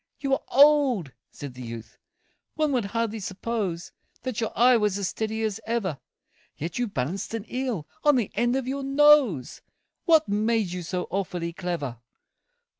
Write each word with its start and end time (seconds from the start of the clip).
"You 0.19 0.33
are 0.33 0.41
old," 0.47 1.11
said 1.29 1.53
the 1.53 1.61
youth, 1.61 1.99
"one 2.55 2.71
would 2.71 2.85
hardly 2.85 3.19
suppose 3.19 3.91
That 4.23 4.41
your 4.41 4.51
eye 4.57 4.75
was 4.75 4.97
as 4.97 5.09
steady 5.09 5.43
as 5.43 5.59
ever; 5.67 5.99
Yet 6.57 6.79
you 6.79 6.87
balanced 6.87 7.35
an 7.35 7.45
eel 7.47 7.85
on 8.03 8.15
the 8.15 8.31
end 8.33 8.55
of 8.55 8.67
your 8.67 8.81
nose 8.81 9.61
What 10.05 10.27
made 10.27 10.71
you 10.71 10.81
so 10.81 11.03
awfully 11.11 11.53
clever?" 11.53 11.99